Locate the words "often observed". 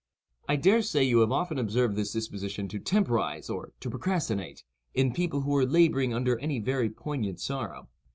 1.31-1.95